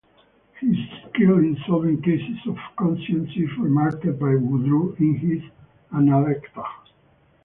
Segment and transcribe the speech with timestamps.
[0.59, 0.75] His
[1.07, 5.43] skill in solving cases of conscience is remarked by Wodrow in his
[5.93, 6.65] Analecta.